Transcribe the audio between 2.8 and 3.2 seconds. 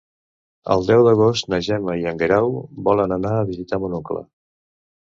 volen